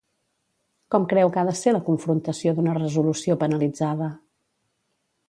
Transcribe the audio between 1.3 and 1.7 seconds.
que ha de